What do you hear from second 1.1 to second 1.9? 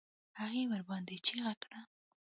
چيغه کړه.